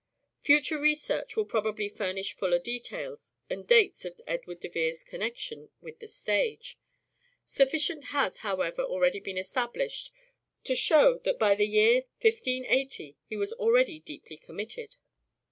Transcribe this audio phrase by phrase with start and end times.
[0.41, 5.99] Future research will probably furnish fuller details and dates of Edward de Vere's connection with
[5.99, 6.75] the stage;
[7.45, 10.11] sufficient has, however, already been established
[10.63, 14.95] to show that by the year 1580 he was already deeply committed.